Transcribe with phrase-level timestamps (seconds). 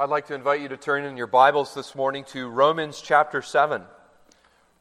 [0.00, 3.42] I'd like to invite you to turn in your Bibles this morning to Romans chapter
[3.42, 3.82] 7.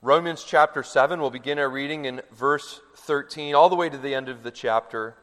[0.04, 4.14] Romans chapter 7, we'll begin our reading in verse 13, all the way to the
[4.14, 5.16] end of the chapter,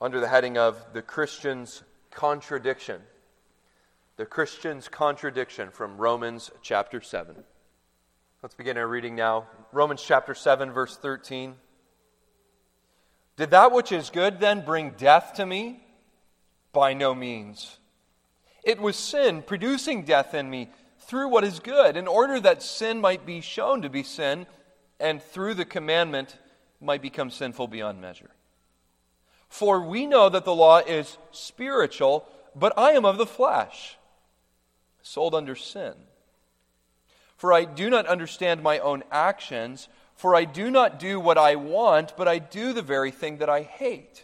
[0.00, 3.02] under the heading of the Christian's contradiction.
[4.16, 7.36] The Christian's contradiction from Romans chapter 7.
[8.42, 9.46] Let's begin our reading now.
[9.70, 11.54] Romans chapter 7, verse 13.
[13.36, 15.84] Did that which is good then bring death to me?
[16.72, 17.78] By no means.
[18.64, 23.00] It was sin producing death in me through what is good, in order that sin
[23.00, 24.46] might be shown to be sin,
[24.98, 26.38] and through the commandment
[26.80, 28.30] might become sinful beyond measure.
[29.48, 33.96] For we know that the law is spiritual, but I am of the flesh,
[35.02, 35.94] sold under sin.
[37.36, 41.56] For I do not understand my own actions, for I do not do what I
[41.56, 44.23] want, but I do the very thing that I hate.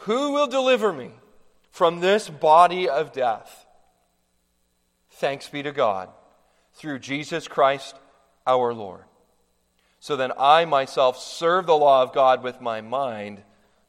[0.00, 1.10] Who will deliver me
[1.70, 3.66] from this body of death?
[5.10, 6.10] Thanks be to God
[6.74, 7.96] through Jesus Christ
[8.46, 9.04] our Lord.
[9.98, 13.42] So then I myself serve the law of God with my mind,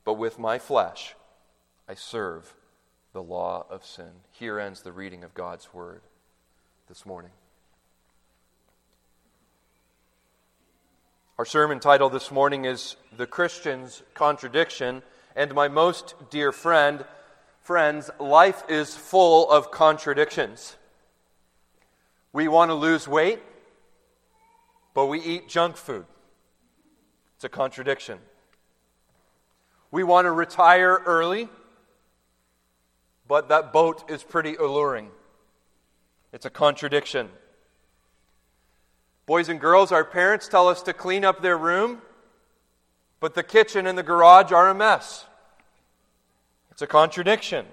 [0.06, 1.16] but with my flesh
[1.88, 2.53] I serve
[3.13, 4.12] the law of sin.
[4.31, 6.01] Here ends the reading of God's word
[6.88, 7.31] this morning.
[11.38, 15.03] Our sermon title this morning is The Christian's Contradiction
[15.37, 17.05] and my most dear friend,
[17.61, 20.75] friends, life is full of contradictions.
[22.33, 23.39] We want to lose weight,
[24.95, 26.07] but we eat junk food.
[27.35, 28.17] It's a contradiction.
[29.91, 31.49] We want to retire early,
[33.27, 35.11] but that boat is pretty alluring.
[36.33, 37.29] It's a contradiction.
[39.27, 42.01] Boys and girls, our parents tell us to clean up their room,
[43.19, 45.25] but the kitchen and the garage are a mess.
[46.72, 47.66] It's a contradiction.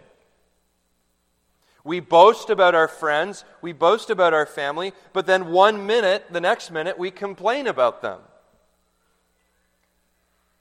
[1.84, 6.40] We boast about our friends, we boast about our family, but then one minute, the
[6.40, 8.20] next minute, we complain about them.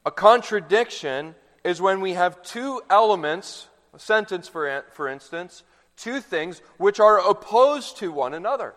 [0.05, 5.63] A contradiction is when we have two elements, a sentence for, for instance,
[5.95, 8.73] two things which are opposed to one another.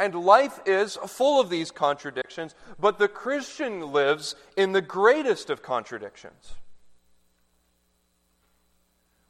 [0.00, 5.62] And life is full of these contradictions, but the Christian lives in the greatest of
[5.62, 6.54] contradictions.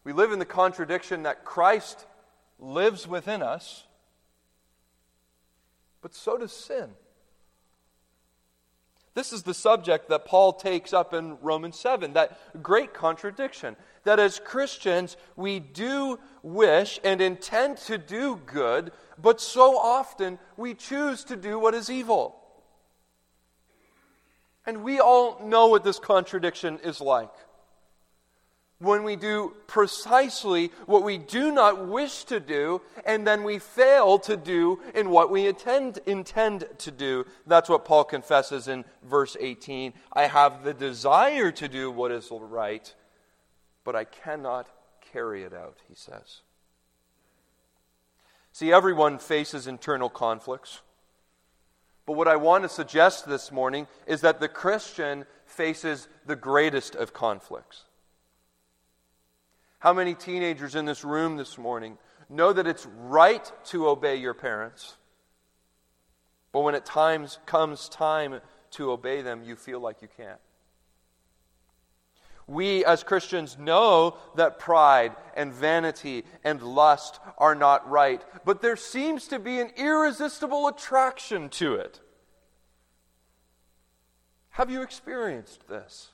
[0.05, 2.07] We live in the contradiction that Christ
[2.61, 3.83] lives within us,
[6.03, 6.91] but so does sin.
[9.15, 13.75] This is the subject that Paul takes up in Romans 7, that great contradiction.
[14.05, 20.75] That as Christians, we do wish and intend to do good, but so often we
[20.75, 22.37] choose to do what is evil.
[24.67, 27.33] And we all know what this contradiction is like
[28.81, 34.19] when we do precisely what we do not wish to do, and then we fail
[34.19, 37.25] to do in what we intend, intend to do.
[37.47, 39.93] That's what Paul confesses in verse 18.
[40.15, 42.93] I have the desire to do what is right,
[43.91, 44.69] but I cannot
[45.13, 46.43] carry it out, he says.
[48.53, 50.81] See, everyone faces internal conflicts.
[52.07, 56.95] But what I want to suggest this morning is that the Christian faces the greatest
[56.95, 57.83] of conflicts.
[59.81, 61.99] How many teenagers in this room this morning
[62.29, 64.99] know that it's right to obey your parents,
[66.53, 68.41] but when it times comes time
[68.71, 70.39] to obey them, you feel like you can't?
[72.51, 78.75] We as Christians know that pride and vanity and lust are not right, but there
[78.75, 82.01] seems to be an irresistible attraction to it.
[84.49, 86.09] Have you experienced this?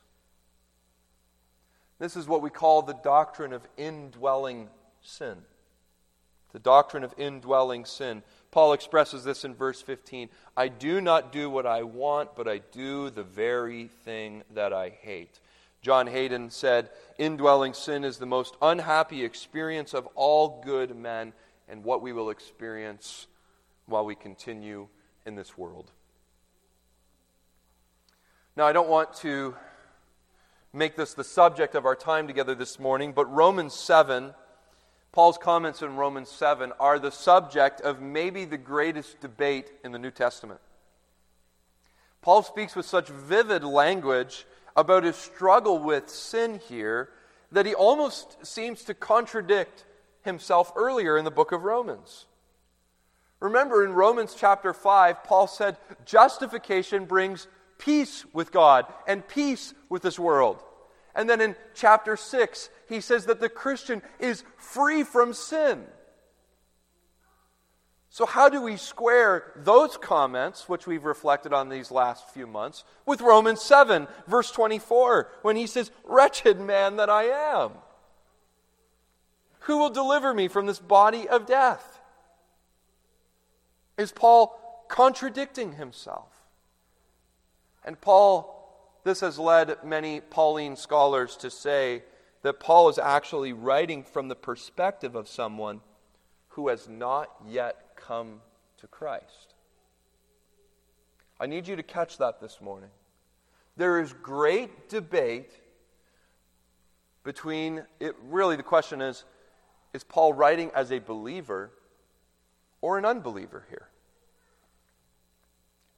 [1.98, 4.68] This is what we call the doctrine of indwelling
[5.00, 5.38] sin.
[6.52, 8.22] The doctrine of indwelling sin.
[8.50, 12.58] Paul expresses this in verse 15 I do not do what I want, but I
[12.58, 15.40] do the very thing that I hate.
[15.86, 21.32] John Hayden said, Indwelling sin is the most unhappy experience of all good men,
[21.68, 23.28] and what we will experience
[23.86, 24.88] while we continue
[25.26, 25.92] in this world.
[28.56, 29.54] Now, I don't want to
[30.72, 34.34] make this the subject of our time together this morning, but Romans 7,
[35.12, 40.00] Paul's comments in Romans 7, are the subject of maybe the greatest debate in the
[40.00, 40.58] New Testament.
[42.22, 47.10] Paul speaks with such vivid language about his struggle with sin here
[47.52, 49.84] that he almost seems to contradict
[50.22, 52.26] himself earlier in the book of Romans.
[53.40, 57.46] Remember in Romans chapter 5, Paul said, Justification brings
[57.78, 60.62] peace with God and peace with this world.
[61.14, 65.84] And then in chapter 6, he says that the Christian is free from sin.
[68.16, 72.82] So, how do we square those comments, which we've reflected on these last few months,
[73.04, 77.72] with Romans 7, verse 24, when he says, Wretched man that I am?
[79.58, 82.00] Who will deliver me from this body of death?
[83.98, 86.32] Is Paul contradicting himself?
[87.84, 92.02] And Paul, this has led many Pauline scholars to say
[92.40, 95.82] that Paul is actually writing from the perspective of someone
[96.48, 98.40] who has not yet come
[98.78, 99.54] to Christ.
[101.38, 102.90] I need you to catch that this morning.
[103.76, 105.50] There is great debate
[107.24, 109.24] between it really the question is
[109.92, 111.70] is Paul writing as a believer
[112.80, 113.88] or an unbeliever here?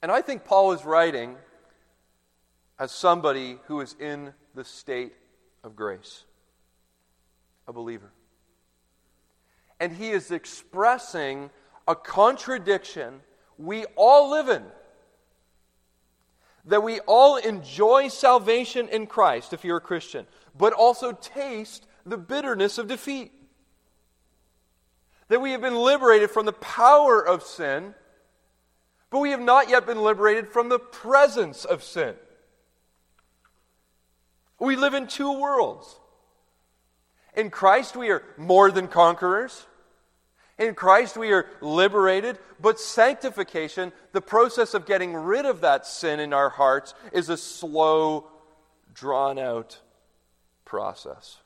[0.01, 1.35] And I think Paul is writing
[2.79, 5.13] as somebody who is in the state
[5.63, 6.23] of grace,
[7.67, 8.11] a believer.
[9.79, 11.49] And he is expressing
[11.89, 13.19] a contradiction
[13.57, 14.63] we all live in.
[16.65, 22.17] That we all enjoy salvation in Christ if you're a Christian, but also taste the
[22.17, 23.33] bitterness of defeat.
[25.29, 27.95] That we have been liberated from the power of sin,
[29.09, 32.13] but we have not yet been liberated from the presence of sin.
[34.59, 35.99] We live in two worlds.
[37.35, 39.65] In Christ, we are more than conquerors.
[40.59, 46.19] In Christ, we are liberated, but sanctification, the process of getting rid of that sin
[46.19, 48.27] in our hearts, is a slow,
[48.93, 49.79] drawn out
[50.65, 51.37] process.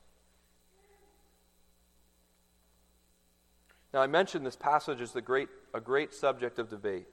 [3.93, 7.05] Now, I mentioned this passage is the great, a great subject of debate.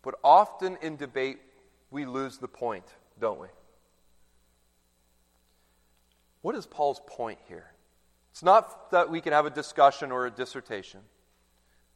[0.00, 1.38] But often in debate,
[1.90, 2.86] we lose the point,
[3.20, 3.48] don't we?
[6.40, 7.71] What is Paul's point here?
[8.32, 11.00] It's not that we can have a discussion or a dissertation.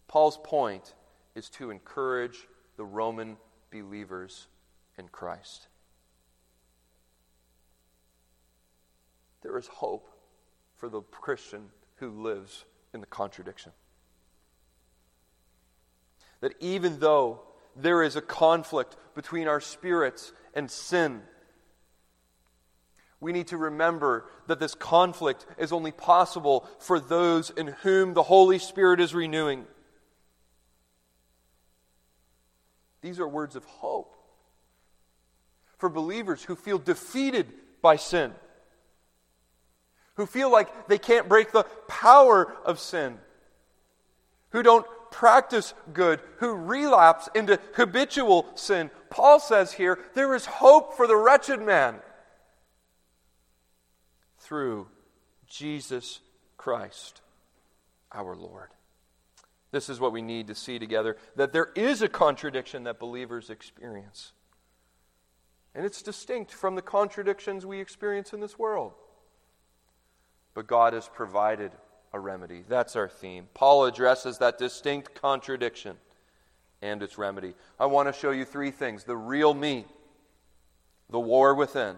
[0.06, 0.94] Paul's point
[1.34, 2.46] is to encourage
[2.76, 3.38] the Roman
[3.70, 4.46] believers
[4.98, 5.68] in Christ.
[9.42, 10.08] There is hope
[10.76, 13.72] for the Christian who lives in the contradiction.
[16.40, 17.40] That even though
[17.74, 21.22] there is a conflict between our spirits and sin,
[23.20, 28.22] we need to remember that this conflict is only possible for those in whom the
[28.22, 29.64] Holy Spirit is renewing.
[33.00, 34.14] These are words of hope
[35.78, 37.46] for believers who feel defeated
[37.80, 38.32] by sin,
[40.14, 43.18] who feel like they can't break the power of sin,
[44.50, 48.90] who don't practice good, who relapse into habitual sin.
[49.08, 52.00] Paul says here there is hope for the wretched man
[54.46, 54.86] through
[55.48, 56.20] Jesus
[56.56, 57.20] Christ
[58.12, 58.68] our Lord.
[59.72, 63.50] This is what we need to see together that there is a contradiction that believers
[63.50, 64.32] experience.
[65.74, 68.92] And it's distinct from the contradictions we experience in this world.
[70.54, 71.72] But God has provided
[72.12, 72.62] a remedy.
[72.66, 73.48] That's our theme.
[73.52, 75.96] Paul addresses that distinct contradiction
[76.80, 77.54] and its remedy.
[77.78, 79.84] I want to show you three things the real me,
[81.10, 81.96] the war within,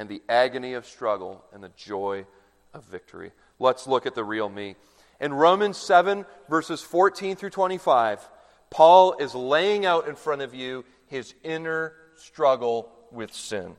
[0.00, 2.24] and the agony of struggle and the joy
[2.72, 3.32] of victory.
[3.58, 4.76] Let's look at the real me.
[5.20, 8.26] In Romans 7, verses 14 through 25,
[8.70, 13.76] Paul is laying out in front of you his inner struggle with sin.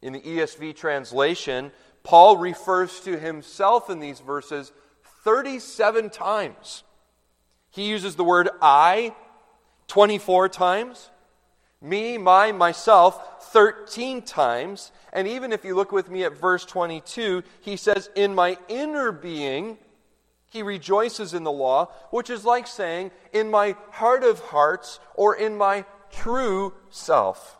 [0.00, 1.72] In the ESV translation,
[2.04, 4.70] Paul refers to himself in these verses
[5.24, 6.84] 37 times.
[7.70, 9.16] He uses the word I
[9.88, 11.10] 24 times.
[11.84, 14.90] Me, my, myself, 13 times.
[15.12, 19.12] And even if you look with me at verse 22, he says, In my inner
[19.12, 19.76] being,
[20.46, 25.36] he rejoices in the law, which is like saying, In my heart of hearts, or
[25.36, 27.58] in my true self.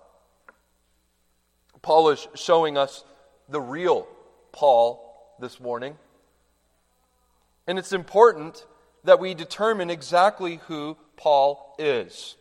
[1.82, 3.04] Paul is showing us
[3.50, 4.08] the real
[4.52, 5.98] Paul this morning.
[7.66, 8.64] And it's important
[9.04, 12.36] that we determine exactly who Paul is.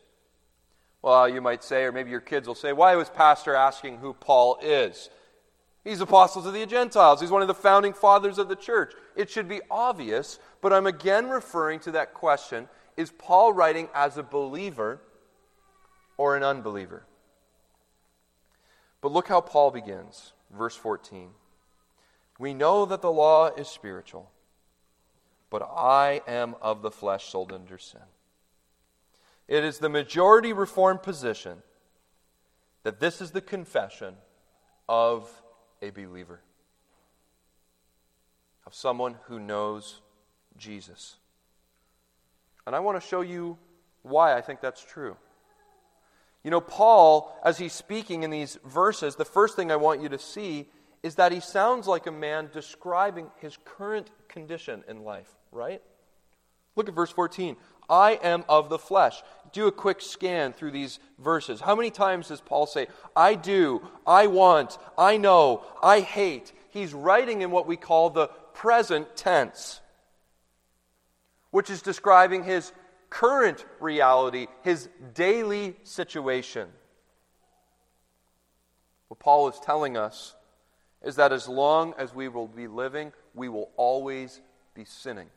[1.03, 4.13] Well, you might say, or maybe your kids will say, why was Pastor asking who
[4.13, 5.09] Paul is?
[5.83, 7.19] He's apostle to the Gentiles.
[7.19, 8.93] He's one of the founding fathers of the church.
[9.17, 14.17] It should be obvious, but I'm again referring to that question is Paul writing as
[14.17, 15.01] a believer
[16.15, 17.05] or an unbeliever?
[19.01, 21.31] But look how Paul begins, verse 14.
[22.39, 24.31] We know that the law is spiritual,
[25.49, 28.01] but I am of the flesh, sold under sin.
[29.47, 31.61] It is the majority Reformed position
[32.83, 34.15] that this is the confession
[34.87, 35.29] of
[35.81, 36.41] a believer,
[38.65, 40.01] of someone who knows
[40.57, 41.15] Jesus.
[42.65, 43.57] And I want to show you
[44.01, 45.17] why I think that's true.
[46.43, 50.09] You know, Paul, as he's speaking in these verses, the first thing I want you
[50.09, 50.69] to see
[51.01, 55.81] is that he sounds like a man describing his current condition in life, right?
[56.75, 57.55] Look at verse 14.
[57.89, 59.21] I am of the flesh.
[59.51, 61.61] Do a quick scan through these verses.
[61.61, 66.51] How many times does Paul say, I do, I want, I know, I hate?
[66.69, 69.79] He's writing in what we call the present tense,
[71.51, 72.71] which is describing his
[73.09, 76.67] current reality, his daily situation.
[79.07, 80.35] What Paul is telling us
[81.03, 84.41] is that as long as we will be living, we will always
[84.73, 85.29] be sinning.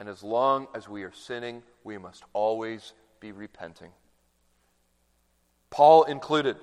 [0.00, 3.90] And as long as we are sinning, we must always be repenting.
[5.70, 6.56] Paul included.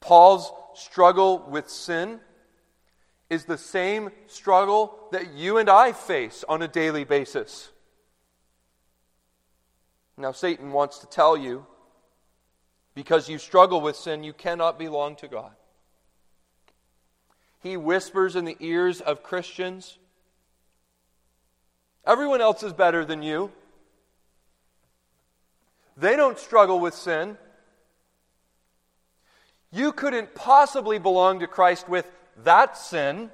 [0.00, 2.20] Paul's struggle with sin
[3.30, 7.70] is the same struggle that you and I face on a daily basis.
[10.16, 11.66] Now, Satan wants to tell you
[12.94, 15.52] because you struggle with sin, you cannot belong to God.
[17.60, 19.98] He whispers in the ears of Christians
[22.08, 23.52] Everyone else is better than you.
[25.98, 27.36] They don't struggle with sin.
[29.70, 32.10] You couldn't possibly belong to Christ with
[32.44, 33.30] that sin.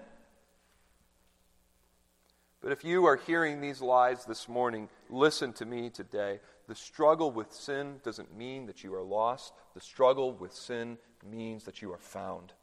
[2.61, 6.41] But if you are hearing these lies this morning, listen to me today.
[6.67, 11.63] The struggle with sin doesn't mean that you are lost, the struggle with sin means
[11.65, 12.55] that you are found.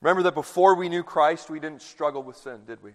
[0.00, 2.92] Remember that before we knew Christ, we didn't struggle with sin, did we?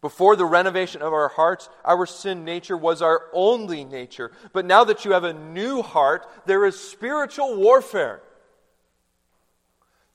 [0.00, 4.30] Before the renovation of our hearts, our sin nature was our only nature.
[4.52, 8.20] But now that you have a new heart, there is spiritual warfare.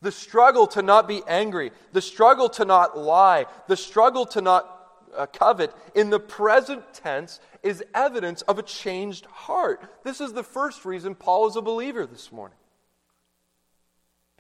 [0.02, 4.70] The struggle to not be angry, the struggle to not lie, the struggle to not
[5.16, 10.04] uh, covet in the present tense is evidence of a changed heart.
[10.04, 12.58] This is the first reason Paul is a believer this morning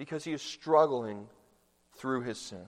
[0.03, 1.29] because he is struggling
[1.95, 2.65] through his sin.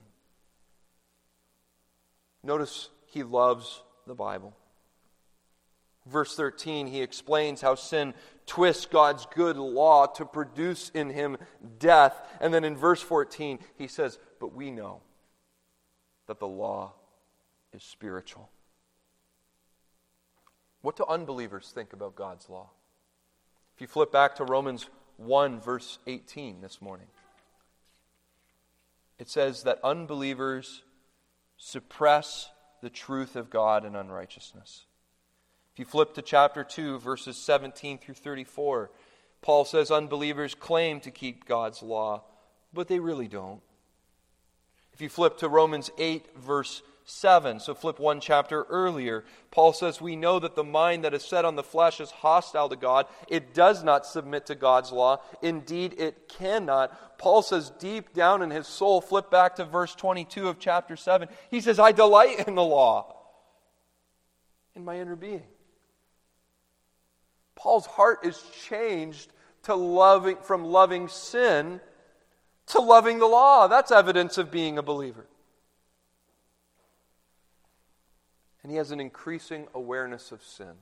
[2.42, 4.56] Notice he loves the Bible.
[6.06, 8.14] Verse 13, he explains how sin
[8.46, 11.36] twists God's good law to produce in him
[11.78, 12.26] death.
[12.40, 15.02] And then in verse 14, he says, But we know
[16.28, 16.94] that the law
[17.74, 18.48] is spiritual.
[20.80, 22.70] What do unbelievers think about God's law?
[23.74, 24.88] If you flip back to Romans
[25.18, 27.08] 1, verse 18 this morning,
[29.18, 30.82] it says that unbelievers
[31.56, 32.50] suppress
[32.82, 34.84] the truth of God in unrighteousness.
[35.72, 38.90] If you flip to chapter 2, verses 17 through 34,
[39.42, 42.24] Paul says unbelievers claim to keep God's law,
[42.72, 43.60] but they really don't.
[44.92, 47.60] If you flip to Romans 8, verse 7.
[47.60, 49.24] So flip one chapter earlier.
[49.52, 52.68] Paul says, We know that the mind that is set on the flesh is hostile
[52.68, 53.06] to God.
[53.28, 55.20] It does not submit to God's law.
[55.40, 57.18] Indeed, it cannot.
[57.18, 61.28] Paul says, deep down in his soul, flip back to verse 22 of chapter 7.
[61.48, 63.14] He says, I delight in the law
[64.74, 65.44] in my inner being.
[67.54, 69.32] Paul's heart is changed
[69.62, 71.80] to loving, from loving sin
[72.66, 73.68] to loving the law.
[73.68, 75.26] That's evidence of being a believer.
[78.66, 80.72] And he has an increasing awareness of sin.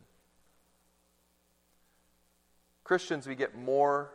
[2.83, 4.11] Christians, we get more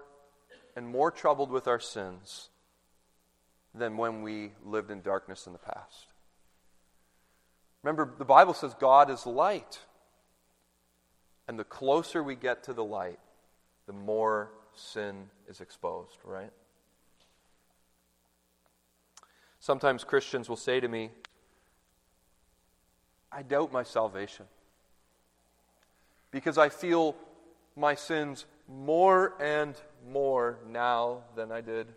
[0.76, 2.50] and more troubled with our sins
[3.76, 6.08] than when we lived in darkness in the past.
[7.84, 9.78] Remember, the Bible says God is light.
[11.48, 13.20] And the closer we get to the light,
[13.86, 16.50] the more sin is exposed, right?
[19.60, 21.12] Sometimes Christians will say to me,
[23.32, 24.46] I doubt my salvation
[26.32, 27.16] because I feel
[27.76, 29.76] my sins more and
[30.12, 31.88] more now than I did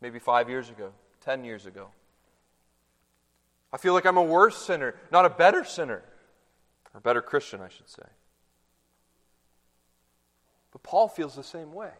[0.00, 1.88] maybe five years ago, ten years ago.
[3.72, 6.02] I feel like I'm a worse sinner, not a better sinner,
[6.94, 8.06] or better Christian, I should say.
[10.72, 11.90] But Paul feels the same way.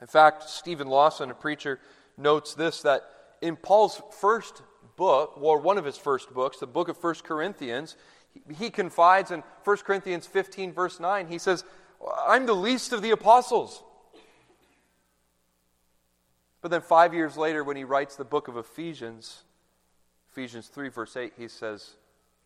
[0.00, 1.78] In fact, Steven Lawson, a preacher,
[2.16, 3.02] notes this that
[3.40, 4.62] in Paul's first
[5.02, 7.96] book, or one of his first books, the book of 1 Corinthians,
[8.56, 11.64] he confides in 1 Corinthians 15, verse 9, he says,
[12.24, 13.82] I'm the least of the apostles.
[16.60, 19.42] But then five years later, when he writes the book of Ephesians,
[20.30, 21.96] Ephesians 3, verse 8, he says,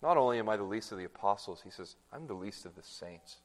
[0.00, 2.74] Not only am I the least of the apostles, he says, I'm the least of
[2.74, 3.36] the saints.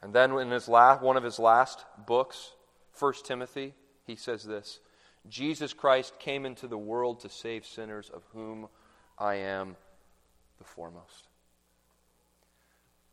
[0.00, 2.52] And then in his last, one of his last books,
[2.96, 3.74] 1 Timothy,
[4.06, 4.78] he says this
[5.28, 8.68] Jesus Christ came into the world to save sinners, of whom
[9.18, 9.76] I am
[10.58, 11.28] the foremost.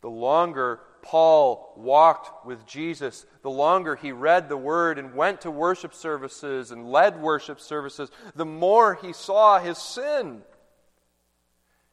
[0.02, 5.52] The longer Paul walked with Jesus, the longer he read the word and went to
[5.52, 10.44] worship services and led worship services, the more he saw his sin.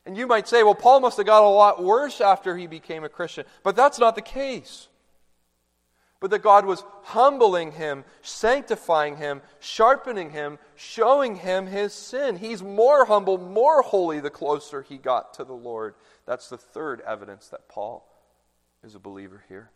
[0.07, 3.05] And you might say, well, Paul must have got a lot worse after he became
[3.05, 3.47] a Christian.
[3.63, 4.89] But that's not the case
[6.21, 12.37] but that God was humbling him, sanctifying him, sharpening him, showing him his sin.
[12.37, 15.95] He's more humble, more holy the closer he got to the Lord.
[16.27, 18.09] That's the third evidence that Paul
[18.83, 19.71] is a believer here.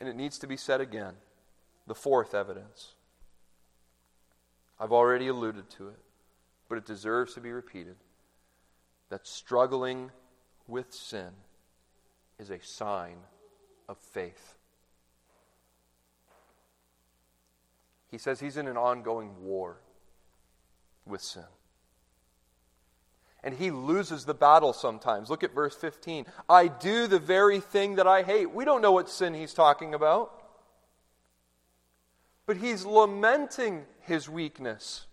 [0.00, 1.14] And it needs to be said again
[1.86, 2.94] the fourth evidence.
[4.78, 5.98] I've already alluded to it,
[6.68, 7.96] but it deserves to be repeated
[9.08, 10.10] that struggling
[10.66, 11.30] with sin
[12.38, 13.16] is a sign
[13.88, 14.54] of faith.
[18.10, 19.78] He says he's in an ongoing war
[21.04, 21.44] with sin.
[23.42, 25.30] And he loses the battle sometimes.
[25.30, 26.26] Look at verse 15.
[26.48, 28.52] I do the very thing that I hate.
[28.52, 30.42] We don't know what sin he's talking about.
[32.46, 35.06] But he's lamenting his weakness.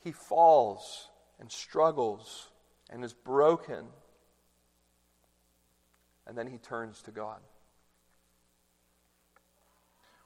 [0.00, 2.48] He falls and struggles
[2.90, 3.86] and is broken
[6.32, 7.40] and then he turns to God.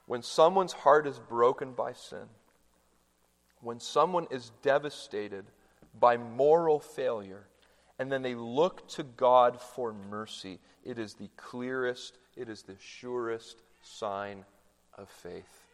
[0.05, 2.29] When someone's heart is broken by sin,
[3.59, 5.43] when someone is devastated
[5.99, 7.47] by moral failure,
[7.99, 12.77] and then they look to God for mercy, it is the clearest, it is the
[12.79, 14.45] surest sign
[14.97, 15.65] of faith.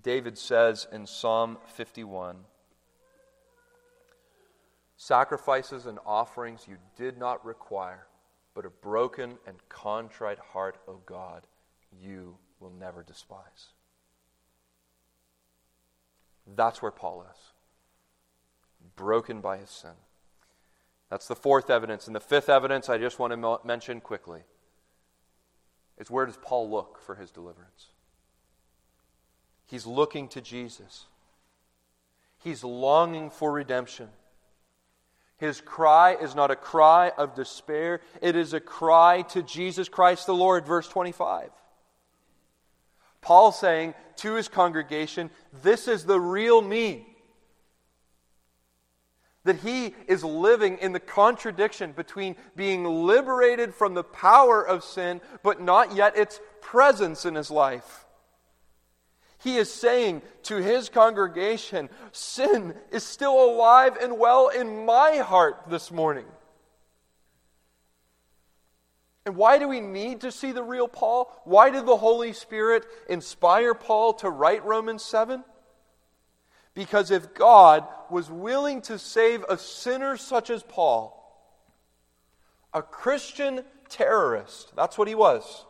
[0.00, 2.36] David says in Psalm 51
[4.96, 8.06] Sacrifices and offerings you did not require
[8.54, 11.46] but a broken and contrite heart, O God,
[12.02, 13.68] you will never despise.
[16.56, 17.38] That's where Paul is.
[18.96, 19.90] Broken by his sin.
[21.10, 22.06] That's the fourth evidence.
[22.06, 24.42] And the fifth evidence I just want to mention quickly
[25.98, 27.88] is where does Paul look for his deliverance?
[29.66, 31.06] He's looking to Jesus.
[32.38, 34.08] He's longing for redemption.
[35.40, 40.26] His cry is not a cry of despair, it is a cry to Jesus Christ
[40.26, 41.48] the Lord, verse 25.
[43.22, 45.30] Paul saying to his congregation,
[45.62, 47.06] This is the real me.
[49.44, 55.22] That he is living in the contradiction between being liberated from the power of sin,
[55.42, 58.04] but not yet its presence in his life.
[59.42, 65.62] He is saying to his congregation, Sin is still alive and well in my heart
[65.68, 66.26] this morning.
[69.24, 71.32] And why do we need to see the real Paul?
[71.44, 75.42] Why did the Holy Spirit inspire Paul to write Romans 7?
[76.74, 81.16] Because if God was willing to save a sinner such as Paul,
[82.74, 85.64] a Christian terrorist, that's what he was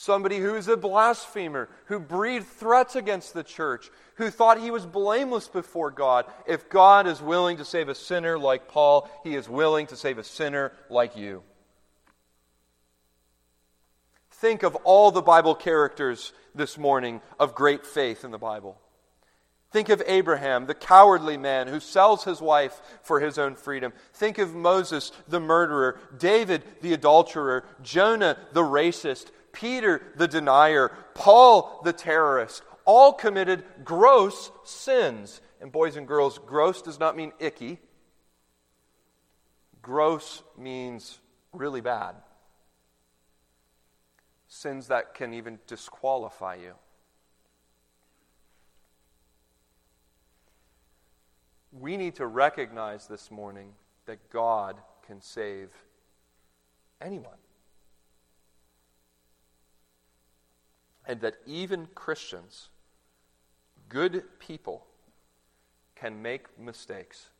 [0.00, 4.86] somebody who is a blasphemer, who breathed threats against the church, who thought he was
[4.86, 6.24] blameless before God.
[6.46, 10.16] If God is willing to save a sinner like Paul, he is willing to save
[10.16, 11.42] a sinner like you.
[14.30, 18.80] Think of all the Bible characters this morning of great faith in the Bible.
[19.72, 23.92] Think of Abraham, the cowardly man who sells his wife for his own freedom.
[24.14, 31.80] Think of Moses, the murderer, David, the adulterer, Jonah, the racist, Peter the denier, Paul
[31.82, 32.62] the terrorist.
[32.84, 35.40] all committed gross sins.
[35.60, 37.80] And boys and girls, gross does not mean icky.
[39.82, 41.18] Gross means
[41.52, 42.14] really bad.
[44.46, 46.74] Sins that can even disqualify you.
[51.72, 53.72] We need to recognize this morning
[54.06, 55.70] that God can save
[57.00, 57.38] anyone.
[61.08, 62.68] And that even Christians,
[63.88, 64.86] good people,
[65.96, 67.30] can make mistakes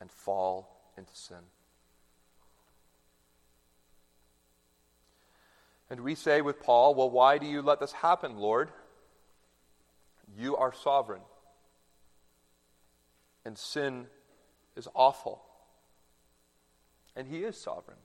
[0.00, 1.44] and fall into sin.
[5.90, 8.70] And we say with Paul, Well, why do you let this happen, Lord?
[10.38, 11.22] You are sovereign.
[13.44, 14.06] And sin
[14.76, 15.42] is awful.
[17.16, 17.98] And he is sovereign.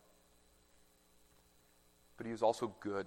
[2.17, 3.06] But he is also good.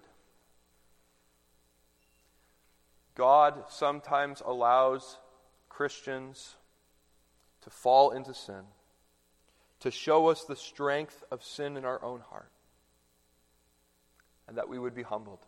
[3.18, 5.18] God sometimes allows
[5.68, 6.54] Christians
[7.62, 8.62] to fall into sin,
[9.80, 12.52] to show us the strength of sin in our own heart,
[14.46, 15.40] and that we would be humbled.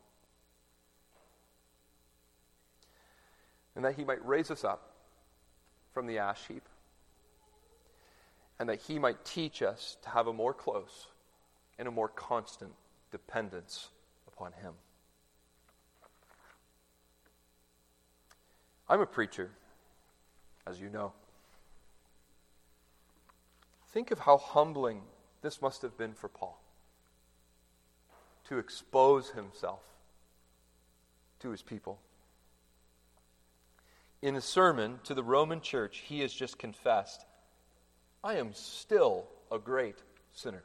[3.76, 4.90] And that He might raise us up
[5.94, 6.68] from the ash heap,
[8.59, 11.06] and that He might teach us to have a more close
[11.78, 12.72] and a more constant
[13.12, 13.90] dependence
[14.26, 14.72] upon Him.
[18.90, 19.53] I'm a preacher,
[20.66, 21.12] as you know.
[23.92, 25.03] Think of how humbling
[25.42, 26.61] this must have been for Paul
[28.48, 29.83] to expose himself
[31.38, 32.00] to his people.
[34.22, 37.24] In a sermon to the Roman church, he has just confessed,
[38.24, 40.64] I am still a great sinner.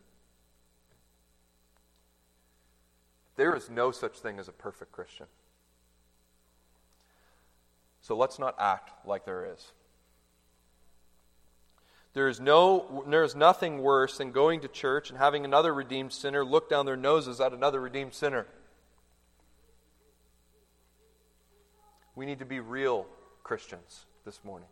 [3.36, 5.28] There is no such thing as a perfect Christian.
[8.06, 9.72] So let's not act like there is.
[12.14, 16.14] There is, no, there is nothing worse than going to church and having another redeemed
[16.14, 18.46] sinner look down their noses at another redeemed sinner.
[22.14, 23.08] We need to be real
[23.44, 24.70] Christians this morning.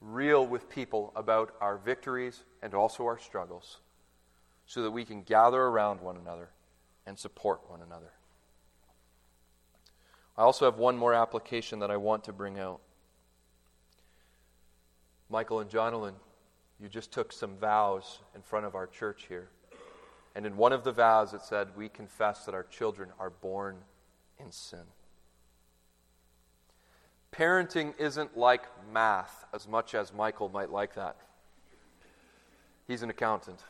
[0.00, 3.78] Real with people about our victories and also our struggles
[4.66, 6.48] so that we can gather around one another
[7.06, 8.10] and support one another.
[10.40, 12.80] I also have one more application that I want to bring out.
[15.28, 16.14] Michael and Jonathan,
[16.80, 19.50] you just took some vows in front of our church here.
[20.34, 23.76] And in one of the vows, it said, We confess that our children are born
[24.38, 24.84] in sin.
[27.32, 31.18] Parenting isn't like math as much as Michael might like that.
[32.88, 33.60] He's an accountant.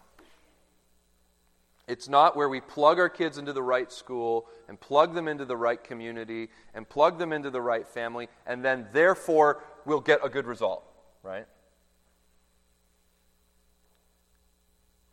[1.90, 5.44] It's not where we plug our kids into the right school and plug them into
[5.44, 10.20] the right community and plug them into the right family and then therefore we'll get
[10.22, 10.84] a good result,
[11.24, 11.46] right?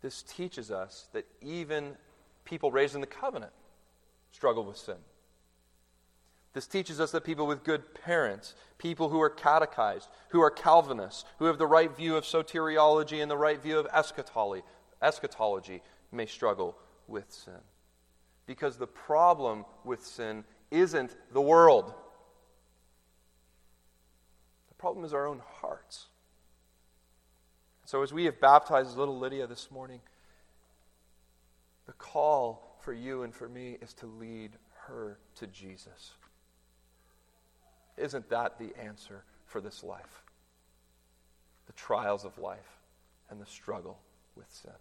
[0.04, 1.98] This teaches us that even
[2.46, 3.54] people raised in the covenant
[4.32, 4.98] struggle with sin.
[6.54, 11.26] This teaches us that people with good parents, people who are catechized, who are Calvinists,
[11.40, 14.62] who have the right view of soteriology and the right view of eschatology,
[15.02, 15.82] eschatology
[16.18, 16.78] may struggle
[17.08, 17.62] with sin.
[18.46, 21.94] Because the problem with sin isn't the world,
[24.68, 26.08] the problem is our own hearts.
[27.86, 30.02] So, as we have baptized little Lydia this morning,
[31.86, 34.52] the call for you and for me is to lead
[34.88, 36.12] her to Jesus.
[37.96, 40.24] Isn't that the answer for this life?
[41.66, 42.80] The trials of life
[43.30, 44.00] and the struggle
[44.36, 44.72] with sin.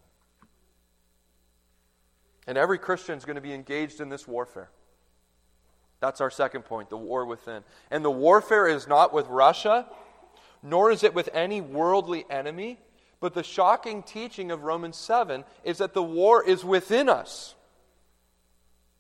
[2.47, 4.71] And every Christian is going to be engaged in this warfare.
[6.01, 7.65] That's our second point the war within.
[7.91, 9.87] And the warfare is not with Russia,
[10.63, 12.79] nor is it with any worldly enemy,
[13.21, 17.55] but the shocking teaching of Romans 7 is that the war is within us.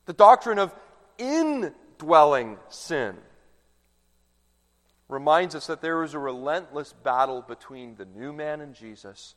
[0.06, 0.74] The doctrine of
[1.18, 3.16] indwelling sin
[5.08, 9.34] reminds us that there is a relentless battle between the new man in Jesus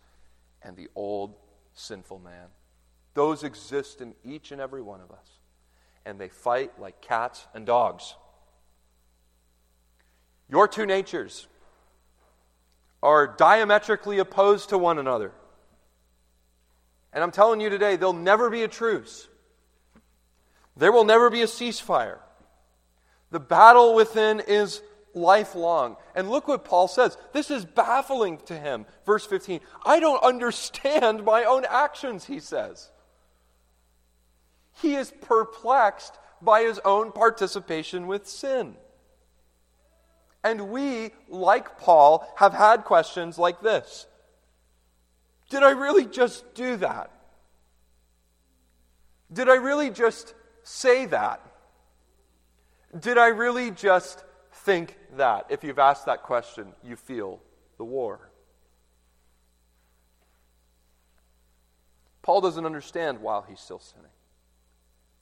[0.62, 1.36] and the old
[1.74, 2.48] sinful man.
[3.14, 5.28] Those exist in each and every one of us.
[6.06, 8.16] And they fight like cats and dogs.
[10.50, 11.48] Your two natures
[13.02, 15.32] are diametrically opposed to one another.
[17.14, 19.28] And I'm telling you today, there'll never be a truce.
[20.78, 22.20] There will never be a ceasefire.
[23.32, 24.82] The battle within is
[25.14, 25.98] lifelong.
[26.16, 27.18] And look what Paul says.
[27.34, 28.86] This is baffling to him.
[29.06, 32.90] Verse 15 I don't understand my own actions, he says.
[34.82, 38.76] He is perplexed by his own participation with sin.
[40.44, 44.08] And we, like Paul, have had questions like this
[45.50, 47.12] Did I really just do that?
[49.32, 51.42] Did I really just say that?
[52.98, 55.46] Did I really just think that?
[55.50, 57.40] If you've asked that question, you feel
[57.78, 58.32] the war.
[62.22, 64.12] Paul doesn't understand while he's still sinning.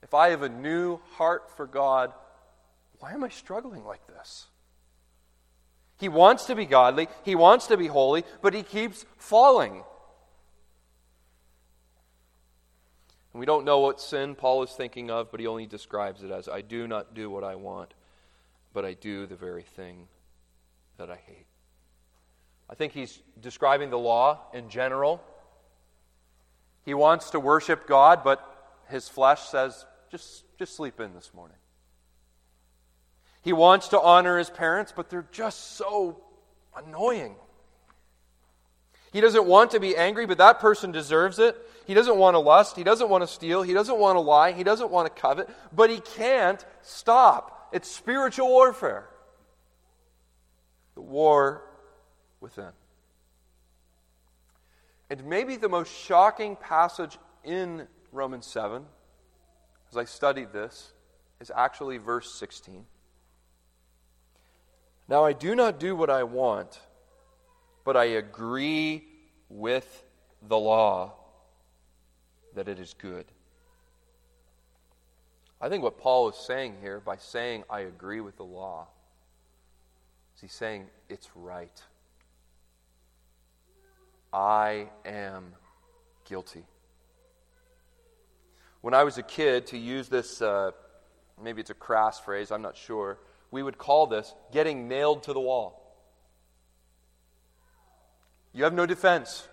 [0.02, 2.12] If I have a new heart for God,
[3.00, 4.46] why am I struggling like this?
[5.98, 9.82] He wants to be godly, he wants to be holy, but he keeps falling.
[13.32, 16.30] And we don't know what sin Paul is thinking of, but he only describes it
[16.30, 17.94] as I do not do what I want,
[18.72, 20.06] but I do the very thing
[20.98, 21.46] that I hate.
[22.70, 25.22] I think he's describing the law in general.
[26.84, 28.57] He wants to worship God, but
[28.88, 31.56] his flesh says, just, just sleep in this morning.
[33.42, 36.22] He wants to honor his parents, but they're just so
[36.76, 37.34] annoying.
[39.12, 41.56] He doesn't want to be angry, but that person deserves it.
[41.86, 42.76] He doesn't want to lust.
[42.76, 43.62] He doesn't want to steal.
[43.62, 44.52] He doesn't want to lie.
[44.52, 47.70] He doesn't want to covet, but he can't stop.
[47.72, 49.08] It's spiritual warfare.
[50.94, 51.62] The war
[52.40, 52.72] within.
[55.10, 58.84] And maybe the most shocking passage in Romans 7,
[59.90, 60.92] as I studied this,
[61.40, 62.84] is actually verse 16.
[65.08, 66.80] Now I do not do what I want,
[67.84, 69.04] but I agree
[69.48, 70.04] with
[70.46, 71.14] the law
[72.54, 73.24] that it is good.
[75.60, 78.86] I think what Paul is saying here by saying, I agree with the law,
[80.36, 81.82] is he's saying, it's right.
[84.32, 85.54] I am
[86.24, 86.64] guilty.
[88.88, 90.70] When I was a kid, to use this, uh,
[91.42, 93.18] maybe it's a crass phrase, I'm not sure
[93.50, 95.94] we would call this getting nailed to the wall.
[98.54, 99.46] You have no defense.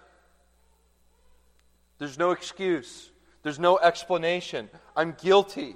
[1.98, 3.12] There's no excuse.
[3.44, 4.70] There's no explanation.
[4.96, 5.76] I'm guilty.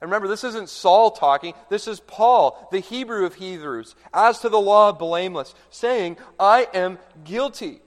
[0.00, 1.52] And remember, this isn't Saul talking.
[1.68, 6.66] This is Paul, the Hebrew of Hebrews, as to the law, of blameless, saying, I
[6.72, 7.82] am guilty.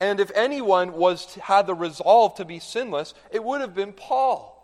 [0.00, 4.54] And if anyone was had the resolve to be sinless, it would have been Paul.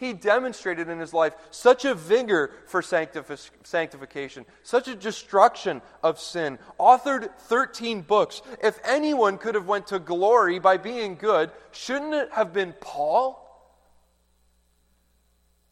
[0.00, 6.18] He demonstrated in his life such a vigor for sanctif- sanctification, such a destruction of
[6.18, 8.40] sin, authored 13 books.
[8.62, 13.46] If anyone could have went to glory by being good, shouldn't it have been Paul?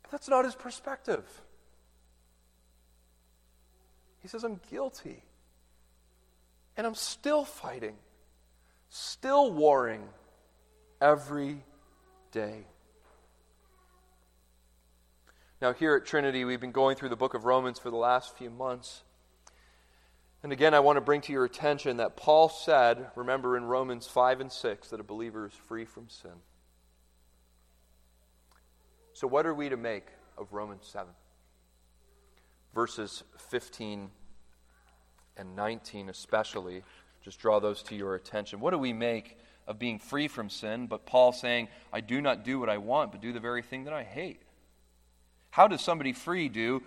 [0.03, 1.25] But that's not his perspective.
[4.21, 5.23] He says, I'm guilty.
[6.77, 7.97] And I'm still fighting,
[8.89, 10.09] still warring
[11.01, 11.65] every
[12.33, 12.67] day.
[15.61, 18.37] Now, here at Trinity, we've been going through the book of Romans for the last
[18.37, 19.03] few months.
[20.43, 24.07] And again, I want to bring to your attention that Paul said, remember in Romans
[24.07, 26.31] 5 and 6, that a believer is free from sin.
[29.15, 31.09] So, what are we to make of Romans 7?
[32.73, 34.11] Verses 15
[35.37, 36.85] and 19, especially,
[37.29, 38.59] just draw those to your attention.
[38.59, 39.37] What do we make
[39.67, 40.87] of being free from sin?
[40.87, 43.85] But Paul saying, I do not do what I want, but do the very thing
[43.85, 44.41] that I hate.
[45.51, 46.83] How does somebody free do,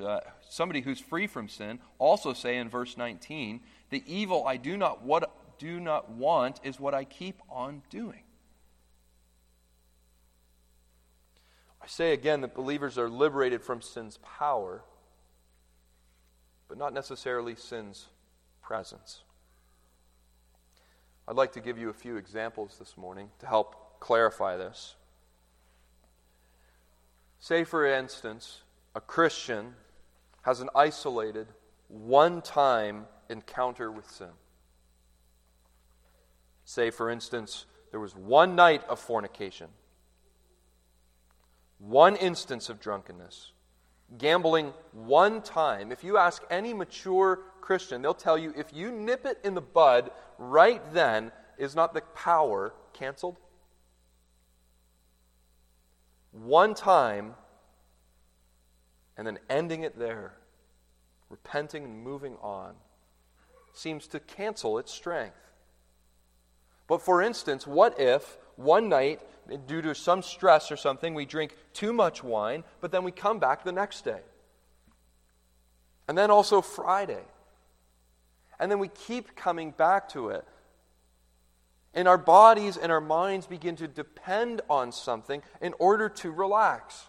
[0.00, 4.76] uh, somebody who's free from sin, also say in verse 19, the evil I do
[4.76, 8.22] not, what, do not want is what I keep on doing?
[11.82, 14.84] I say again that believers are liberated from sin's power,
[16.68, 18.06] but not necessarily sin's
[18.62, 19.22] presence.
[21.30, 24.96] I'd like to give you a few examples this morning to help clarify this.
[27.38, 28.62] Say, for instance,
[28.96, 29.76] a Christian
[30.42, 31.46] has an isolated,
[31.86, 34.32] one time encounter with sin.
[36.64, 39.68] Say, for instance, there was one night of fornication,
[41.78, 43.52] one instance of drunkenness,
[44.18, 45.92] gambling one time.
[45.92, 49.60] If you ask any mature Christian, they'll tell you if you nip it in the
[49.60, 53.36] bud right then, is not the power canceled?
[56.32, 57.34] one time
[59.16, 60.34] and then ending it there,
[61.28, 62.74] repenting and moving on,
[63.72, 65.36] seems to cancel its strength.
[66.86, 69.20] But for instance, what if one night,
[69.66, 73.38] due to some stress or something, we drink too much wine, but then we come
[73.38, 74.20] back the next day?
[76.08, 77.24] And then also Friday.
[78.58, 80.44] And then we keep coming back to it
[81.94, 87.06] and our bodies and our minds begin to depend on something in order to relax.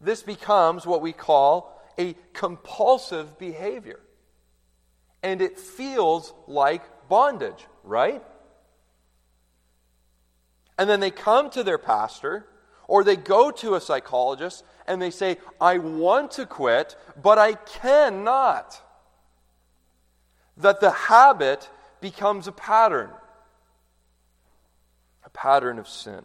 [0.00, 4.00] this becomes what we call a compulsive behavior.
[5.22, 8.20] And it feels like bondage, right?
[10.82, 12.44] And then they come to their pastor
[12.88, 17.52] or they go to a psychologist and they say, I want to quit, but I
[17.52, 18.82] cannot.
[20.56, 23.10] That the habit becomes a pattern,
[25.24, 26.24] a pattern of sin.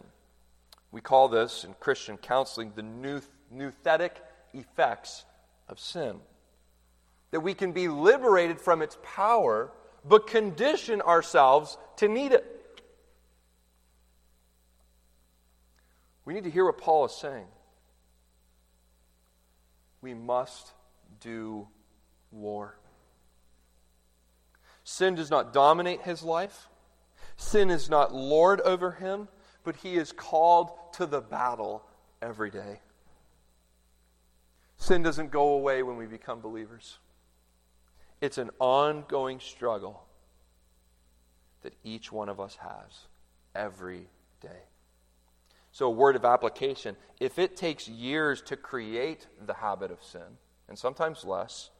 [0.90, 2.82] We call this in Christian counseling the
[3.54, 4.10] nouthetic
[4.54, 5.24] effects
[5.68, 6.16] of sin.
[7.30, 9.70] That we can be liberated from its power,
[10.04, 12.56] but condition ourselves to need it.
[16.28, 17.46] We need to hear what Paul is saying.
[20.02, 20.74] We must
[21.20, 21.68] do
[22.30, 22.76] war.
[24.84, 26.68] Sin does not dominate his life.
[27.38, 29.28] Sin is not Lord over him,
[29.64, 31.82] but he is called to the battle
[32.20, 32.80] every day.
[34.76, 36.98] Sin doesn't go away when we become believers.
[38.20, 40.04] It's an ongoing struggle
[41.62, 43.06] that each one of us has
[43.54, 44.10] every
[44.42, 44.67] day.
[45.78, 50.36] So, a word of application if it takes years to create the habit of sin,
[50.68, 51.70] and sometimes less,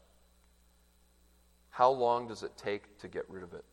[1.70, 3.64] how long does it take to get rid of it?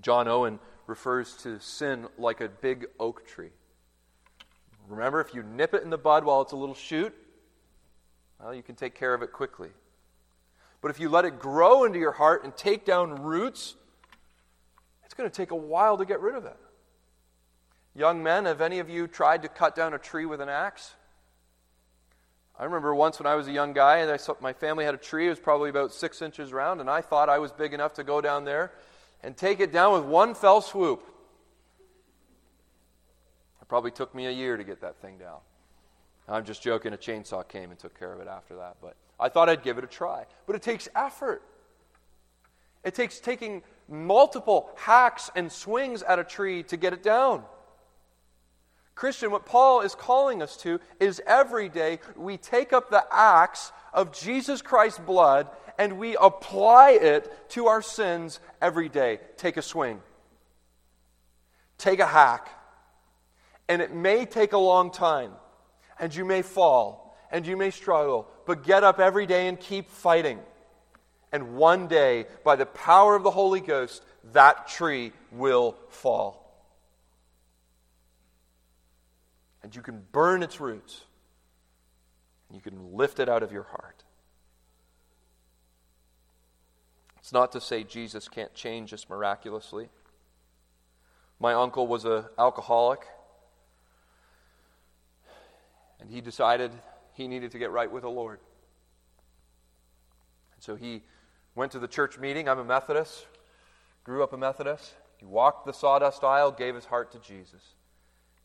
[0.00, 3.50] John Owen refers to sin like a big oak tree.
[4.88, 7.14] Remember, if you nip it in the bud while it's a little shoot,
[8.40, 9.68] well, you can take care of it quickly.
[10.80, 13.74] But if you let it grow into your heart and take down roots,
[15.04, 16.56] it's going to take a while to get rid of it.
[17.94, 20.94] Young men, have any of you tried to cut down a tree with an axe?
[22.58, 24.94] I remember once when I was a young guy, and I saw my family had
[24.94, 25.26] a tree.
[25.26, 28.04] It was probably about six inches round, and I thought I was big enough to
[28.04, 28.72] go down there
[29.22, 31.02] and take it down with one fell swoop.
[33.60, 35.38] It probably took me a year to get that thing down.
[36.28, 36.92] I'm just joking.
[36.92, 38.76] A chainsaw came and took care of it after that.
[38.80, 40.26] But I thought I'd give it a try.
[40.46, 41.42] But it takes effort.
[42.84, 47.42] It takes taking multiple hacks and swings at a tree to get it down.
[48.94, 53.72] Christian, what Paul is calling us to is every day we take up the axe
[53.92, 59.18] of Jesus Christ's blood and we apply it to our sins every day.
[59.36, 60.00] Take a swing,
[61.76, 62.48] take a hack
[63.68, 65.32] and it may take a long time,
[65.98, 69.90] and you may fall, and you may struggle, but get up every day and keep
[69.90, 70.38] fighting.
[71.32, 76.43] And one day, by the power of the Holy Ghost, that tree will fall.
[79.74, 81.04] You can burn its roots.
[82.52, 84.04] You can lift it out of your heart.
[87.18, 89.88] It's not to say Jesus can't change us miraculously.
[91.40, 93.00] My uncle was an alcoholic.
[96.00, 96.70] And he decided
[97.14, 98.40] he needed to get right with the Lord.
[100.54, 101.02] And so he
[101.54, 102.48] went to the church meeting.
[102.48, 103.26] I'm a Methodist,
[104.04, 104.92] grew up a Methodist.
[105.16, 107.62] He walked the sawdust aisle, gave his heart to Jesus.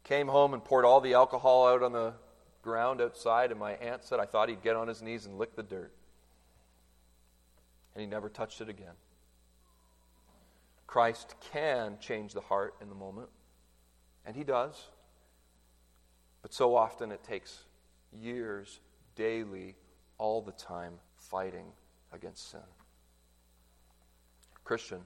[0.10, 2.16] Came home and poured all the alcohol out on the
[2.64, 5.56] ground outside, and my aunt said I thought he'd get on his knees and lick
[5.56, 5.94] the dirt.
[7.94, 8.96] And he never touched it again.
[10.88, 13.30] Christ can change the heart in the moment,
[14.26, 14.90] and he does.
[16.42, 17.66] But so often it takes
[18.12, 18.80] years,
[19.16, 19.76] daily,
[20.18, 21.68] all the time, fighting
[22.12, 22.62] against sin.
[24.64, 25.02] Christian,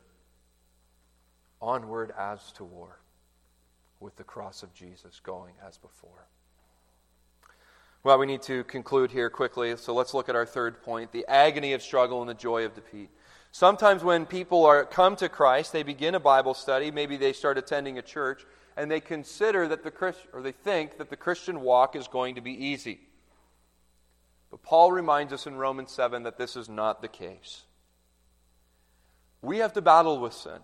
[1.61, 2.99] onward as to war,
[4.03, 6.27] with the cross of Jesus going as before.
[8.03, 11.25] Well, we need to conclude here quickly, so let's look at our third point the
[11.27, 13.09] agony of struggle and the joy of defeat.
[13.51, 17.57] Sometimes when people are come to Christ, they begin a Bible study, maybe they start
[17.57, 21.61] attending a church, and they consider that the Christ, or they think that the Christian
[21.61, 22.99] walk is going to be easy.
[24.51, 27.63] But Paul reminds us in Romans 7 that this is not the case.
[29.41, 30.59] We have to battle with sin.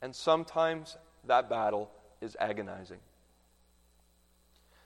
[0.00, 2.98] And sometimes that battle is agonizing.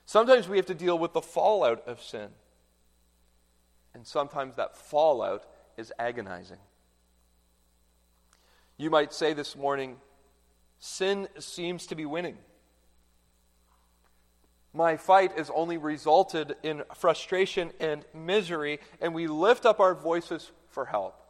[0.05, 2.29] Sometimes we have to deal with the fallout of sin.
[3.93, 5.45] And sometimes that fallout
[5.77, 6.57] is agonizing.
[8.77, 9.97] You might say this morning,
[10.79, 12.37] sin seems to be winning.
[14.73, 20.51] My fight has only resulted in frustration and misery, and we lift up our voices
[20.69, 21.21] for help.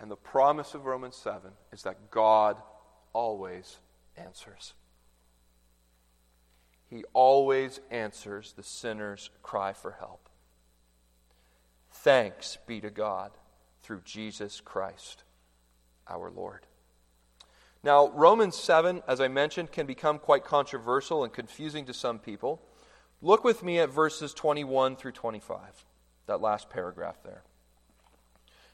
[0.00, 2.60] And the promise of Romans 7 is that God
[3.12, 3.78] always
[4.24, 4.74] answers.
[6.88, 10.28] He always answers the sinner's cry for help.
[11.92, 13.30] Thanks be to God
[13.82, 15.22] through Jesus Christ
[16.08, 16.66] our Lord.
[17.82, 22.60] Now, Romans 7, as I mentioned, can become quite controversial and confusing to some people.
[23.22, 25.84] Look with me at verses 21 through 25,
[26.26, 27.44] that last paragraph there.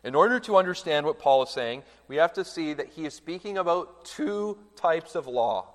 [0.05, 3.15] In order to understand what Paul is saying, we have to see that he is
[3.15, 5.67] speaking about two types of law.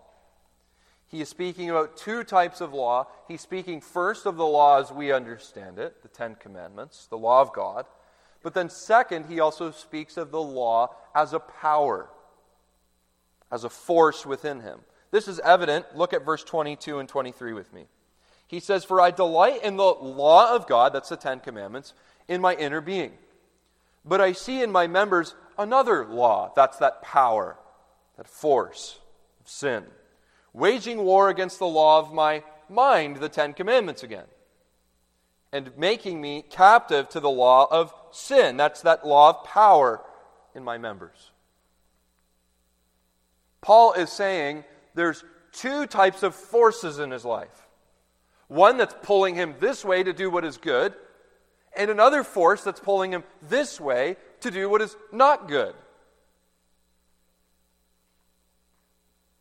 [1.08, 3.08] He is speaking about two types of law.
[3.28, 7.42] He's speaking first of the law as we understand it, the Ten Commandments, the law
[7.42, 7.86] of God.
[8.44, 12.10] But then, second, he also speaks of the law as a power
[13.52, 14.80] as a force within him.
[15.12, 15.86] This is evident.
[15.96, 17.86] Look at verse 22 and 23 with me.
[18.48, 21.94] He says, For I delight in the law of God, that's the Ten Commandments,
[22.28, 23.12] in my inner being.
[24.04, 27.58] But I see in my members another law, that's that power,
[28.18, 29.00] that force
[29.40, 29.86] of sin,
[30.54, 34.26] waging war against the law of my mind, the Ten Commandments again,
[35.52, 38.58] and making me captive to the law of sin.
[38.58, 40.02] That's that law of power
[40.56, 41.32] in my members.
[43.62, 44.64] Paul is saying
[44.96, 47.68] there's two types of forces in his life
[48.48, 50.94] one that's pulling him this way to do what is good,
[51.76, 55.74] and another force that's pulling him this way to do what is not good.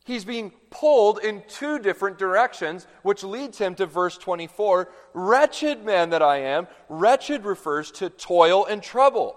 [0.04, 6.10] He's being pulled in two different directions, which leads him to verse 24 Wretched man
[6.10, 6.66] that I am.
[6.88, 9.36] Wretched refers to toil and trouble.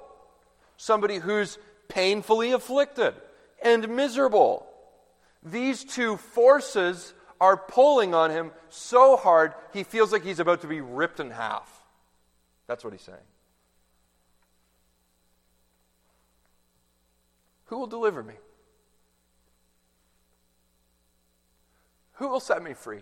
[0.78, 1.58] Somebody who's
[1.90, 3.14] painfully afflicted
[3.62, 4.66] and miserable.
[5.44, 10.68] These two forces are pulling on him so hard he feels like he's about to
[10.68, 11.83] be ripped in half.
[12.74, 13.20] That's what he's saying.
[17.66, 18.34] Who will deliver me?
[22.14, 23.02] Who will set me free?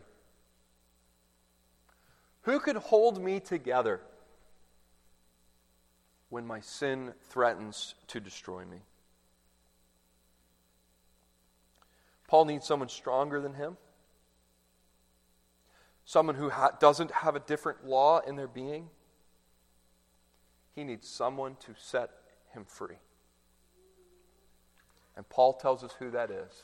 [2.41, 4.01] Who can hold me together
[6.27, 8.79] when my sin threatens to destroy me?
[12.27, 13.77] Paul needs someone stronger than him,
[16.03, 18.89] someone who ha- doesn't have a different law in their being.
[20.73, 22.11] He needs someone to set
[22.53, 22.99] him free.
[25.15, 26.63] And Paul tells us who that is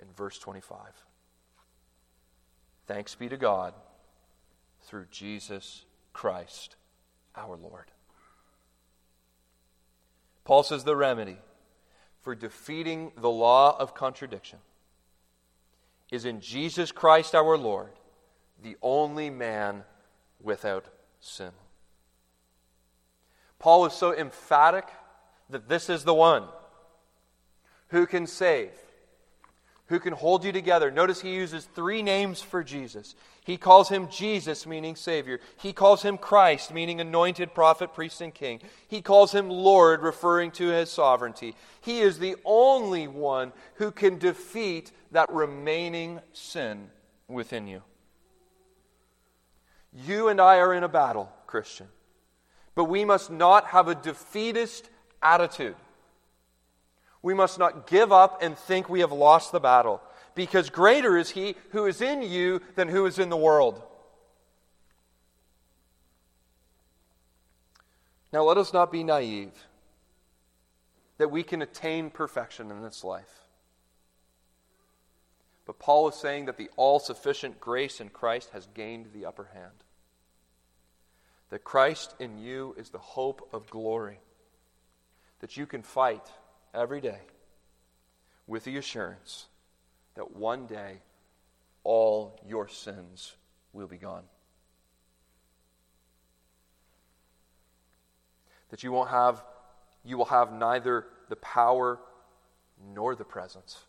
[0.00, 0.78] in verse 25.
[2.86, 3.74] Thanks be to God
[4.82, 6.76] through Jesus Christ
[7.36, 7.90] our Lord.
[10.44, 11.36] Paul says the remedy
[12.22, 14.58] for defeating the law of contradiction
[16.10, 17.92] is in Jesus Christ our Lord,
[18.62, 19.84] the only man
[20.40, 20.86] without
[21.20, 21.52] sin.
[23.58, 24.86] Paul is so emphatic
[25.50, 26.44] that this is the one
[27.88, 28.70] who can save,
[29.86, 30.90] who can hold you together.
[30.90, 33.14] Notice he uses three names for Jesus.
[33.44, 35.40] He calls him Jesus, meaning Savior.
[35.56, 38.60] He calls him Christ, meaning anointed prophet, priest, and king.
[38.86, 41.54] He calls him Lord, referring to his sovereignty.
[41.80, 46.90] He is the only one who can defeat that remaining sin
[47.26, 47.82] within you.
[49.94, 51.88] You and I are in a battle, Christian,
[52.78, 54.88] but we must not have a defeatist
[55.20, 55.74] attitude.
[57.22, 60.00] We must not give up and think we have lost the battle,
[60.36, 63.82] because greater is He who is in you than who is in the world.
[68.32, 69.50] Now, let us not be naive
[71.16, 73.40] that we can attain perfection in this life.
[75.66, 79.48] But Paul is saying that the all sufficient grace in Christ has gained the upper
[79.52, 79.82] hand.
[81.50, 84.20] That Christ in you is the hope of glory.
[85.40, 86.26] That you can fight
[86.74, 87.20] every day
[88.46, 89.46] with the assurance
[90.14, 91.00] that one day
[91.84, 93.36] all your sins
[93.72, 94.24] will be gone.
[98.70, 99.42] That you won't have
[100.04, 101.98] you will have neither the power
[102.94, 103.84] nor the presence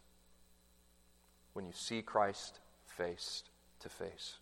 [1.54, 3.44] when you see Christ face
[3.80, 4.36] to face.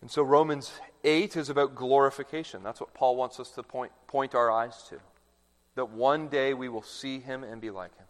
[0.00, 0.72] And so Romans
[1.04, 2.62] 8 is about glorification.
[2.62, 4.98] That's what Paul wants us to point, point our eyes to.
[5.74, 8.06] That one day we will see him and be like him.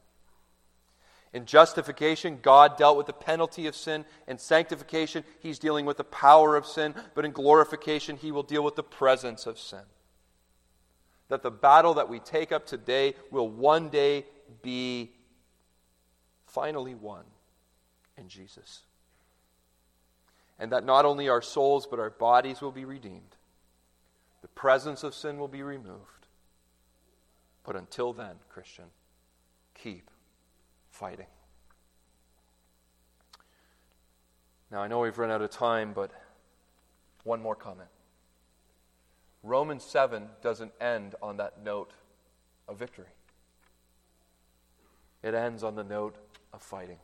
[1.32, 4.04] In justification, God dealt with the penalty of sin.
[4.26, 6.94] In sanctification, he's dealing with the power of sin.
[7.14, 9.82] But in glorification, he will deal with the presence of sin.
[11.28, 14.26] That the battle that we take up today will one day
[14.62, 15.12] be
[16.46, 17.22] finally won
[18.16, 18.80] in Jesus.
[20.60, 23.34] And that not only our souls, but our bodies will be redeemed.
[24.42, 26.26] The presence of sin will be removed.
[27.64, 28.84] But until then, Christian,
[29.74, 30.10] keep
[30.90, 31.26] fighting.
[34.70, 36.12] Now, I know we've run out of time, but
[37.24, 37.88] one more comment.
[39.42, 41.92] Romans 7 doesn't end on that note
[42.68, 43.06] of victory.
[45.22, 46.16] it ends on the note
[46.52, 46.98] of fighting.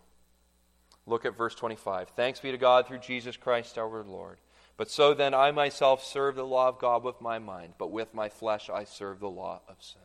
[1.07, 2.11] Look at verse 25.
[2.11, 4.38] Thanks be to God through Jesus Christ our Lord.
[4.76, 8.12] But so then I myself serve the law of God with my mind, but with
[8.12, 10.02] my flesh I serve the law of sin.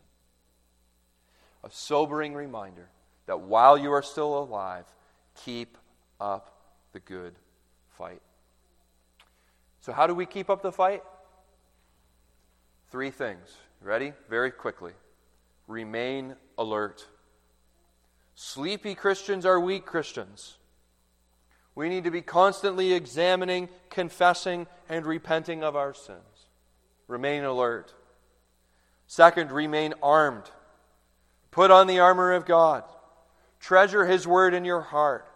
[1.63, 2.89] A sobering reminder
[3.25, 4.85] that while you are still alive,
[5.43, 5.77] keep
[6.19, 6.55] up
[6.93, 7.35] the good
[7.97, 8.21] fight.
[9.81, 11.03] So, how do we keep up the fight?
[12.91, 13.57] Three things.
[13.81, 14.13] Ready?
[14.29, 14.93] Very quickly.
[15.67, 17.07] Remain alert.
[18.35, 20.57] Sleepy Christians are weak Christians.
[21.75, 26.19] We need to be constantly examining, confessing, and repenting of our sins.
[27.07, 27.93] Remain alert.
[29.07, 30.49] Second, remain armed.
[31.51, 32.83] Put on the armor of God.
[33.59, 35.27] Treasure His word in your heart.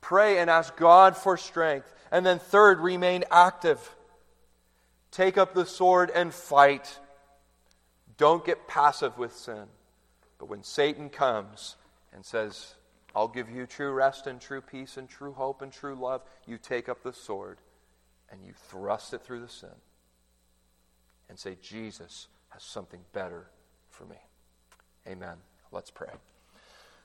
[0.00, 1.92] Pray and ask God for strength.
[2.10, 3.94] And then, third, remain active.
[5.10, 6.98] Take up the sword and fight.
[8.16, 9.66] Don't get passive with sin.
[10.38, 11.76] But when Satan comes
[12.12, 12.74] and says,
[13.14, 16.58] I'll give you true rest and true peace and true hope and true love, you
[16.58, 17.58] take up the sword
[18.30, 19.70] and you thrust it through the sin
[21.28, 23.46] and say, Jesus has something better
[23.90, 24.16] for me.
[25.06, 25.36] Amen.
[25.72, 26.08] Let's pray.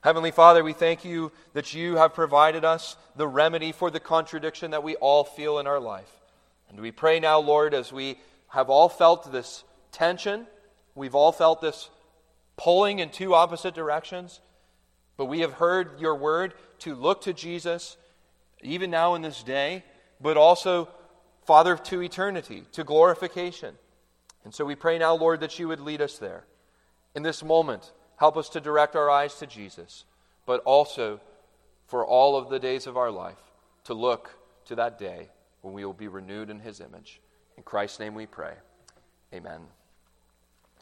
[0.02, 4.72] Heavenly Father, we thank you that you have provided us the remedy for the contradiction
[4.72, 6.20] that we all feel in our life.
[6.68, 10.46] And we pray now, Lord, as we have all felt this tension,
[10.94, 11.88] we've all felt this
[12.56, 14.40] pulling in two opposite directions,
[15.16, 17.96] but we have heard your word to look to Jesus,
[18.62, 19.84] even now in this day,
[20.20, 20.88] but also,
[21.44, 23.74] Father, to eternity, to glorification.
[24.44, 26.44] And so we pray now, Lord, that you would lead us there.
[27.14, 30.04] In this moment, help us to direct our eyes to Jesus,
[30.46, 31.20] but also
[31.86, 33.38] for all of the days of our life
[33.84, 34.30] to look
[34.66, 35.28] to that day
[35.62, 37.20] when we will be renewed in his image.
[37.56, 38.54] In Christ's name we pray.
[39.32, 39.60] Amen.